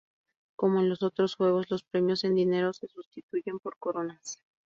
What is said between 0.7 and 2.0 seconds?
en los otros juegos, los